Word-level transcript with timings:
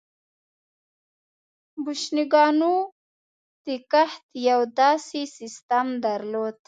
بوشنګانو 1.83 2.73
د 3.65 3.67
کښت 3.91 4.23
یو 4.49 4.59
داسې 4.79 5.21
سیستم 5.37 5.85
درلود 6.05 6.55